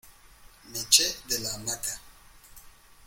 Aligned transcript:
me 0.71 0.79
eché 0.79 1.05
de 1.29 1.37
la 1.43 1.53
hamaca. 1.53 2.01